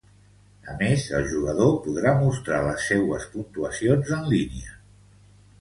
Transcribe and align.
A 0.71 0.77
més, 0.79 1.03
el 1.17 1.27
jugador 1.33 1.75
podrà 1.83 2.13
mostrar 2.23 2.63
les 2.71 2.89
seues 2.93 3.29
puntuacions 3.37 4.13
en 4.17 4.29
línia. 4.35 4.77